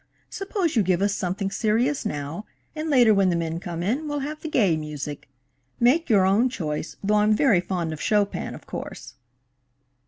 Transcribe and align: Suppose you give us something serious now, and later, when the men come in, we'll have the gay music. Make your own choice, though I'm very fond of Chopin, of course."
Suppose 0.31 0.75
you 0.75 0.81
give 0.81 1.03
us 1.03 1.13
something 1.13 1.51
serious 1.51 2.07
now, 2.07 2.47
and 2.75 2.89
later, 2.89 3.13
when 3.13 3.29
the 3.29 3.35
men 3.35 3.59
come 3.59 3.83
in, 3.83 4.07
we'll 4.07 4.21
have 4.21 4.41
the 4.41 4.49
gay 4.49 4.75
music. 4.75 5.29
Make 5.79 6.09
your 6.09 6.25
own 6.25 6.49
choice, 6.49 6.95
though 7.03 7.13
I'm 7.17 7.35
very 7.35 7.61
fond 7.61 7.93
of 7.93 8.01
Chopin, 8.01 8.55
of 8.55 8.65
course." 8.65 9.13